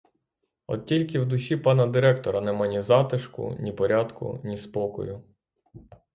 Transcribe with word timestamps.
От 0.67 0.85
тільки 0.85 1.19
в 1.19 1.27
душі 1.27 1.57
пана 1.57 1.87
директора 1.87 2.41
нема 2.41 2.67
ні 2.67 2.81
затишку, 2.81 3.57
ні 3.59 3.71
порядку, 3.71 4.41
ні 4.43 4.57
спокою. 4.57 5.23